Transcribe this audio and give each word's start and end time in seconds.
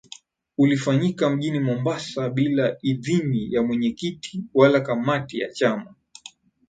Ulifanyika 0.57 1.29
mjini 1.29 1.59
Mombasa 1.59 2.29
bila 2.29 2.77
idhini 2.81 3.53
ya 3.53 3.63
mwenyekiti 3.63 4.43
wala 4.53 4.79
kamati 4.81 5.39
ya 5.39 5.53
chama 5.53 5.95